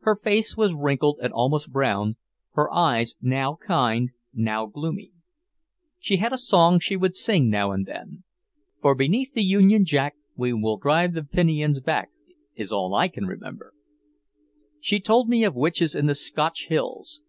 [0.00, 2.16] Her face was wrinkled and almost brown,
[2.52, 5.12] her eyes now kind, now gloomy.
[5.98, 8.24] She had a song she would sing now and then.
[8.82, 12.10] "For beneath the Union Jack we will drive the Finians back"
[12.54, 13.72] is all I can remember.
[14.78, 17.22] She told me of witches in the Scotch hills.